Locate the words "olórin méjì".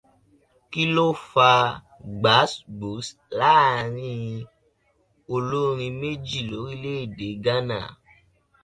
5.33-6.39